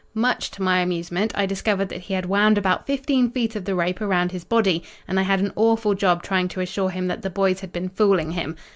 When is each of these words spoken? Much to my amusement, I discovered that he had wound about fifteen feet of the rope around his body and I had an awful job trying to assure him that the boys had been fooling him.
Much 0.15 0.49
to 0.49 0.63
my 0.63 0.79
amusement, 0.79 1.31
I 1.35 1.45
discovered 1.45 1.89
that 1.89 2.01
he 2.01 2.15
had 2.15 2.25
wound 2.25 2.57
about 2.57 2.87
fifteen 2.87 3.29
feet 3.29 3.55
of 3.55 3.65
the 3.65 3.75
rope 3.75 4.01
around 4.01 4.31
his 4.31 4.43
body 4.43 4.81
and 5.07 5.19
I 5.19 5.21
had 5.21 5.39
an 5.41 5.53
awful 5.55 5.93
job 5.93 6.23
trying 6.23 6.47
to 6.47 6.61
assure 6.61 6.89
him 6.89 7.05
that 7.05 7.21
the 7.21 7.29
boys 7.29 7.59
had 7.59 7.71
been 7.71 7.87
fooling 7.89 8.31
him. 8.31 8.55